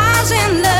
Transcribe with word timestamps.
stars 0.00 0.30
in 0.32 0.62
the 0.62 0.79